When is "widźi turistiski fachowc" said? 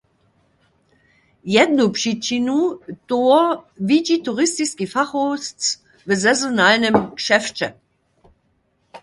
3.89-5.57